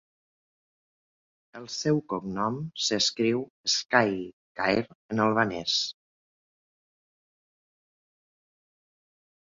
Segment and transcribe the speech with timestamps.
[1.59, 2.57] El seu cognom
[2.87, 3.43] s'escriu
[3.75, 5.79] "Shykyr" en albanès.